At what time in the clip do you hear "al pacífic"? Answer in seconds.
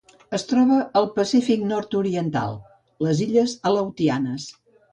1.01-1.67